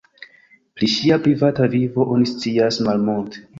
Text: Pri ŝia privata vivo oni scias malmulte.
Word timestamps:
Pri 0.79 0.89
ŝia 0.93 1.19
privata 1.27 1.69
vivo 1.75 2.09
oni 2.17 2.33
scias 2.33 2.83
malmulte. 2.91 3.49